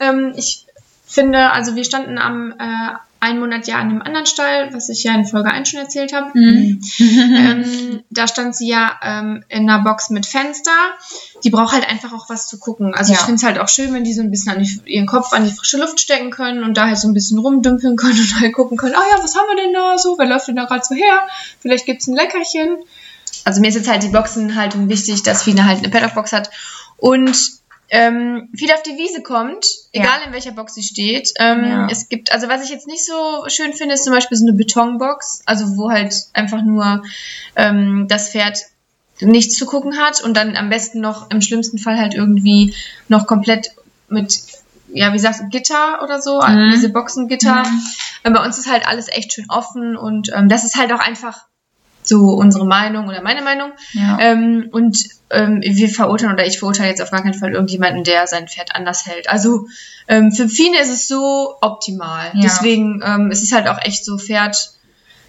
[0.00, 0.66] Ähm, ich
[1.06, 5.04] finde, also wir standen am äh, einen Monat ja an einem anderen Stall, was ich
[5.04, 6.30] ja in Folge 1 schon erzählt habe.
[6.38, 6.80] Mhm.
[6.98, 10.70] ähm, da stand sie ja ähm, in einer Box mit Fenster.
[11.44, 12.94] Die braucht halt einfach auch was zu gucken.
[12.94, 13.24] Also ich Ja.
[13.26, 15.44] finde es halt auch schön, wenn die so ein bisschen an die, ihren Kopf an
[15.44, 18.52] die frische Luft stecken können und da halt so ein bisschen rumdümpeln können und halt
[18.54, 20.16] gucken können, ah ja, was haben wir denn da so?
[20.18, 21.20] Wer läuft denn da gerade so her?
[21.60, 22.78] Vielleicht gibt's ein Leckerchen.
[23.44, 26.50] Also mir ist jetzt halt die Boxenhaltung wichtig, dass Fine halt eine Paddock-Box hat
[26.96, 27.59] und
[27.90, 30.02] ähm, viel auf die Wiese kommt, Ja.
[30.02, 31.32] egal in welcher Box sie steht.
[31.38, 31.88] Ähm, Ja.
[31.90, 34.54] Es gibt, also was ich jetzt nicht so schön finde, ist zum Beispiel so eine
[34.56, 37.02] Betonbox, also wo halt einfach nur
[37.56, 38.58] ähm, das Pferd
[39.20, 42.74] nichts zu gucken hat und dann am besten noch im schlimmsten Fall halt irgendwie
[43.08, 43.72] noch komplett
[44.08, 44.40] mit,
[44.92, 46.70] ja, wie sagst du, Gitter oder so, Mhm.
[46.72, 47.64] diese Boxengitter.
[48.24, 48.32] Mhm.
[48.32, 51.42] Bei uns ist halt alles echt schön offen und ähm, das ist halt auch einfach
[52.02, 53.72] so unsere Meinung oder meine Meinung.
[53.92, 54.18] Ja.
[54.20, 54.98] Ähm, und
[55.30, 58.74] ähm, wir verurteilen oder ich verurteile jetzt auf gar keinen Fall irgendjemanden, der sein Pferd
[58.74, 59.30] anders hält.
[59.30, 59.66] Also
[60.08, 62.30] ähm, für Fine ist es so optimal.
[62.34, 62.42] Ja.
[62.42, 64.72] Deswegen ähm, es ist halt auch echt so Pferd.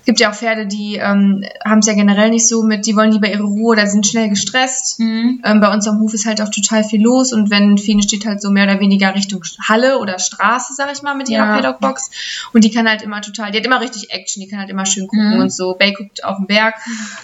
[0.01, 2.95] Es gibt ja auch Pferde, die ähm, haben es ja generell nicht so mit, die
[2.95, 4.99] wollen lieber ihre Ruhe oder sind schnell gestresst.
[4.99, 5.41] Mhm.
[5.45, 8.25] Ähm, bei uns am Hof ist halt auch total viel los und wenn Fine steht
[8.25, 11.55] halt so mehr oder weniger Richtung Halle oder Straße, sag ich mal, mit ihrer Ja.
[11.55, 12.09] Paddock-Box.
[12.51, 14.87] Und die kann halt immer total, die hat immer richtig Action, die kann halt immer
[14.87, 15.41] schön gucken Mhm.
[15.41, 15.75] und so.
[15.75, 16.73] Bay guckt auf den Berg.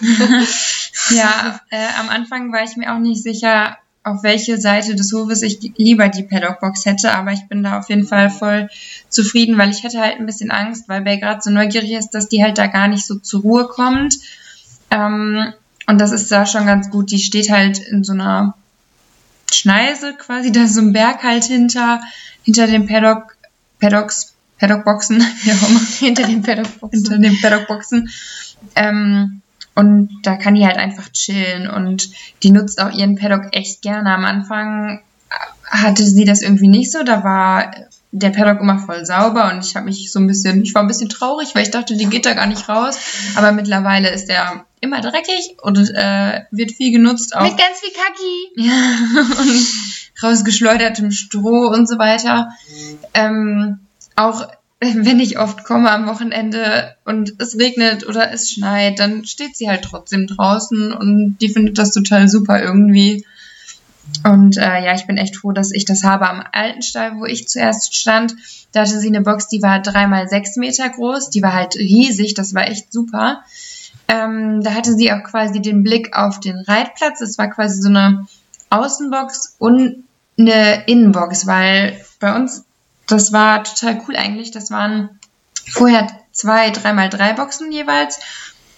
[1.10, 3.76] Ja, äh, am Anfang war ich mir auch nicht sicher,
[4.08, 7.88] auf welche Seite des Hofes ich lieber die Paddock-Box hätte, aber ich bin da auf
[7.88, 8.68] jeden Fall voll
[9.08, 12.28] zufrieden, weil ich hätte halt ein bisschen Angst, weil Bay gerade so neugierig ist, dass
[12.28, 14.16] die halt da gar nicht so zur Ruhe kommt.
[14.90, 15.52] Ähm,
[15.86, 17.10] und das ist da schon ganz gut.
[17.10, 18.54] Die steht halt in so einer
[19.52, 22.00] Schneise quasi, da ist so ein Berg halt hinter,
[22.42, 23.36] hinter den Paddock,
[23.80, 27.02] Paddocks, Paddock-Boxen, wie auch immer hinter den Paddock-Boxen.
[27.02, 28.10] hinter den Paddock-Boxen.
[28.74, 29.42] Ähm,
[29.78, 32.10] und da kann die halt einfach chillen und
[32.42, 34.12] die nutzt auch ihren Paddock echt gerne.
[34.12, 35.02] Am Anfang
[35.70, 37.70] hatte sie das irgendwie nicht so, da war
[38.10, 40.88] der Paddock immer voll sauber und ich habe mich so ein bisschen, ich war ein
[40.88, 42.98] bisschen traurig, weil ich dachte, die geht da gar nicht raus.
[43.36, 47.92] Aber mittlerweile ist der immer dreckig und äh, wird viel genutzt, auch Mit ganz viel
[47.92, 48.68] Kaki.
[48.68, 49.66] ja, und
[50.24, 52.50] rausgeschleudertem Stroh und so weiter.
[53.14, 53.78] Ähm,
[54.16, 54.48] auch
[54.94, 59.68] wenn ich oft komme am Wochenende und es regnet oder es schneit, dann steht sie
[59.68, 63.24] halt trotzdem draußen und die findet das total super irgendwie.
[64.24, 66.28] Und äh, ja, ich bin echt froh, dass ich das habe.
[66.28, 68.34] Am alten Stall, wo ich zuerst stand,
[68.72, 71.30] da hatte sie eine Box, die war dreimal sechs Meter groß.
[71.30, 73.42] Die war halt riesig, das war echt super.
[74.06, 77.18] Ähm, da hatte sie auch quasi den Blick auf den Reitplatz.
[77.18, 78.26] Das war quasi so eine
[78.70, 80.04] Außenbox und
[80.38, 82.64] eine Innenbox, weil bei uns,
[83.08, 84.50] das war total cool eigentlich.
[84.50, 85.18] Das waren
[85.70, 88.20] vorher zwei, dreimal drei Boxen jeweils.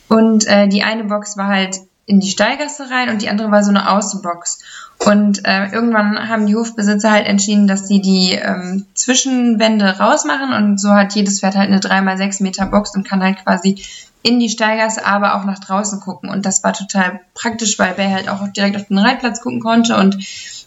[0.09, 3.63] Und äh, die eine Box war halt in die Steigasse rein und die andere war
[3.63, 4.59] so eine Außenbox.
[4.99, 10.81] Und äh, irgendwann haben die Hofbesitzer halt entschieden, dass sie die ähm, Zwischenwände rausmachen und
[10.81, 13.83] so hat jedes Pferd halt eine 3x6 Meter Box und kann halt quasi
[14.23, 16.29] in die Steigasse, aber auch nach draußen gucken.
[16.29, 19.97] Und das war total praktisch, weil Bay halt auch direkt auf den Reitplatz gucken konnte
[19.97, 20.19] und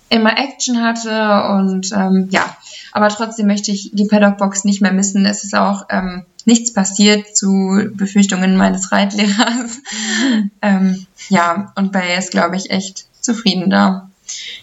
[0.10, 1.44] immer Action hatte.
[1.56, 2.46] Und ähm, ja,
[2.94, 5.26] aber trotzdem möchte ich die Paddock-Box nicht mehr missen.
[5.26, 9.82] Es ist auch ähm, nichts passiert zu Befürchtungen meines Reitlehrers.
[10.62, 14.12] ähm, ja, und Bay ist, glaube ich, echt zufrieden da.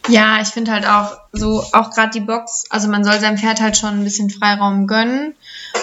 [0.08, 3.60] Ja, ich finde halt auch so, auch gerade die Box, also man soll seinem Pferd
[3.60, 5.34] halt schon ein bisschen Freiraum gönnen,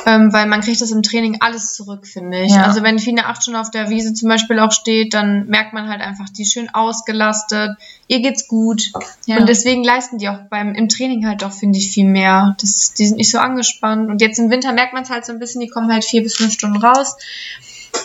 [0.06, 2.52] ähm, weil man kriegt das im Training alles zurück, finde ich.
[2.52, 2.63] Ja.
[2.63, 5.88] Also wenn Fine acht schon auf der Wiese zum Beispiel auch steht, dann merkt man
[5.88, 8.91] halt einfach, die ist schön ausgelastet, ihr geht's gut.
[9.26, 9.38] Ja.
[9.38, 12.56] Und deswegen leisten die auch beim im Training halt auch, finde ich, viel mehr.
[12.60, 14.10] Das, die sind nicht so angespannt.
[14.10, 16.23] Und jetzt im Winter merkt man es halt so ein bisschen, die kommen halt vier
[16.23, 17.15] bis fünf Stunden raus.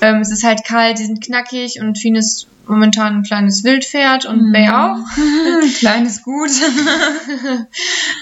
[0.01, 4.25] Ähm, es ist halt kalt, die sind knackig und Fine ist momentan ein kleines Wildpferd
[4.27, 4.53] und Mhm.
[4.53, 4.99] Bay auch.
[5.79, 6.51] Kleines Gut.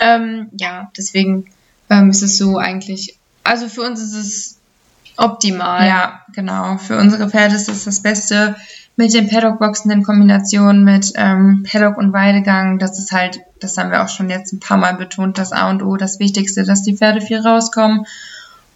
[0.02, 1.46] Ähm, ja, deswegen
[1.90, 3.16] ähm, ist es so eigentlich.
[3.44, 4.56] Also für uns ist es
[5.16, 5.86] optimal.
[5.86, 6.78] Ja, genau.
[6.78, 8.56] Für unsere Pferde ist das das Beste
[8.96, 12.78] mit den Paddock-Boxen in Kombination mit ähm, Paddock und Weidegang.
[12.78, 15.68] Das ist halt, das haben wir auch schon jetzt ein paar Mal betont, das A
[15.70, 18.06] und O, das Wichtigste, dass die Pferde viel rauskommen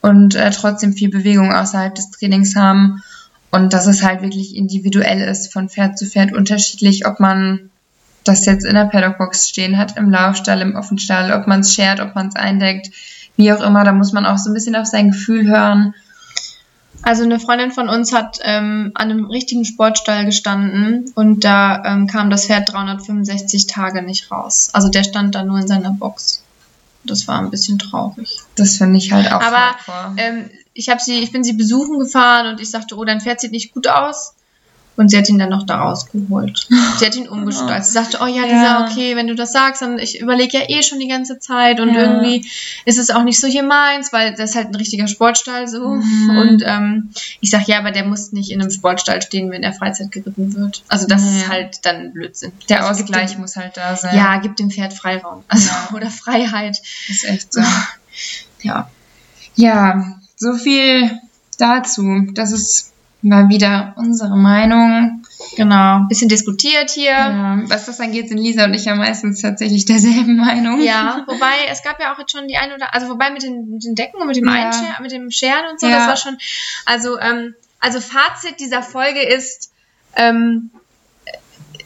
[0.04, 3.02] und äh, trotzdem viel Bewegung außerhalb des Trainings haben.
[3.50, 7.70] Und dass es halt wirklich individuell ist, von Pferd zu Pferd unterschiedlich, ob man
[8.22, 12.00] das jetzt in der Paddock-Box stehen hat, im Laufstall, im Offenstall, ob man es schert,
[12.00, 12.90] ob man es eindeckt,
[13.36, 13.82] wie auch immer.
[13.82, 15.94] Da muss man auch so ein bisschen auf sein Gefühl hören.
[17.00, 22.08] Also eine Freundin von uns hat ähm, an einem richtigen Sportstall gestanden und da ähm,
[22.08, 24.68] kam das Pferd 365 Tage nicht raus.
[24.74, 26.43] Also der stand da nur in seiner Box.
[27.04, 28.40] Das war ein bisschen traurig.
[28.56, 29.76] Das finde ich halt auch Aber
[30.16, 33.40] ähm, ich habe sie, ich bin sie besuchen gefahren und ich sagte, oh, dein Pferd
[33.40, 34.34] sieht nicht gut aus.
[34.96, 36.68] Und sie hat ihn dann noch da rausgeholt.
[36.98, 37.84] Sie hat ihn umgestellt.
[37.84, 38.46] Sie sagte, oh ja, Ja.
[38.46, 41.80] dieser, okay, wenn du das sagst, dann ich überlege ja eh schon die ganze Zeit
[41.80, 42.02] und Ja.
[42.02, 42.48] irgendwie
[42.84, 45.88] ist es auch nicht so hier meins, weil das ist halt ein richtiger Sportstall so.
[45.88, 46.30] Mhm.
[46.38, 49.72] Und ähm, ich sag ja, aber der muss nicht in einem Sportstall stehen, wenn er
[49.72, 50.84] Freizeit geritten wird.
[50.86, 51.48] Also das ist Ja.
[51.48, 52.52] halt dann Blödsinn.
[52.68, 54.16] Der also Ausgleich dem, muss halt da sein.
[54.16, 55.42] Ja, gibt dem Pferd Freiraum.
[55.48, 55.88] Also, Ja.
[55.92, 56.78] oder Freiheit.
[57.08, 57.60] ist echt so.
[58.62, 58.88] Ja.
[59.56, 61.10] Ja, so viel
[61.58, 62.28] dazu.
[62.34, 62.92] Das ist
[63.24, 65.22] mal wieder unsere Meinung.
[65.56, 66.00] Genau.
[66.08, 67.10] Bisschen diskutiert hier.
[67.12, 70.80] Ja, was das angeht, sind Lisa und ich ja meistens tatsächlich derselben Meinung.
[70.82, 73.70] Ja, wobei es gab ja auch jetzt schon die ein oder also wobei mit den,
[73.70, 74.52] mit den Decken und mit dem Ja.
[74.52, 75.98] Einscheren, mit dem Scheren und so, Ja.
[75.98, 76.38] das war schon.
[76.86, 79.70] Also ähm, also Fazit dieser Folge ist
[80.16, 80.70] ähm,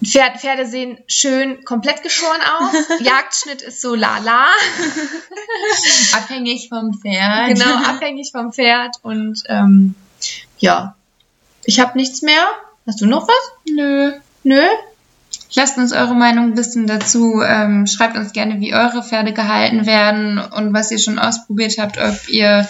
[0.05, 2.72] Pferd, Pferde sehen schön komplett geschoren aus.
[3.01, 4.46] Jagdschnitt ist so lala.
[6.14, 7.48] Abhängig vom Pferd.
[7.48, 8.96] Genau, abhängig vom Pferd.
[9.03, 9.94] Und ähm,
[10.59, 10.94] ja,
[11.69, 12.47] ich habe nichts mehr.
[12.87, 13.53] Hast du noch was?
[13.71, 14.13] Nö.
[14.43, 14.63] Nö?
[15.55, 17.43] Lasst uns eure Meinung wissen dazu.
[17.47, 21.99] Ähm, schreibt uns gerne, wie eure Pferde gehalten werden und was ihr schon ausprobiert habt,
[21.99, 22.67] ob ihr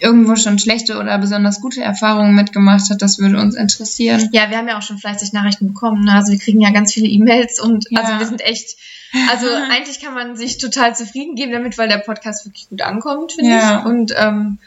[0.00, 3.02] irgendwo schon schlechte oder besonders gute Erfahrungen mitgemacht habt.
[3.02, 4.30] Das würde uns interessieren.
[4.32, 6.04] Ja, wir haben ja auch schon fleißig Nachrichten bekommen.
[6.04, 6.12] Ne?
[6.14, 8.00] Also wir kriegen ja ganz viele E-Mails und Ja.
[8.00, 8.76] also wir sind echt,
[9.30, 13.32] also eigentlich kann man sich total zufrieden geben damit, weil der Podcast wirklich gut ankommt,
[13.32, 13.80] finde Ja.
[13.80, 13.84] ich.
[13.84, 14.58] Und ähm,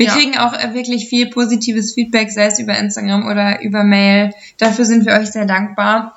[0.00, 0.14] Wir Ja.
[0.14, 4.32] kriegen auch wirklich viel positives Feedback, sei es über Instagram oder über Mail.
[4.56, 6.16] Dafür sind wir euch sehr dankbar.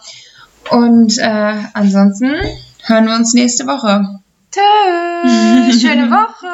[0.70, 2.32] Und äh, ansonsten
[2.86, 4.22] hören wir uns nächste Woche.
[4.54, 6.48] tschö, schöne Woche.